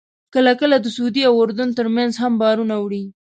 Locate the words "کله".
0.33-0.53, 0.61-0.75